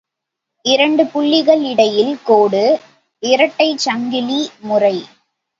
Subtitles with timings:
[0.65, 2.63] இரண்டு புள்ளிகள் இடையில் கோடு–
[3.23, 4.95] இரட்டைச் சங்கிலி முறை.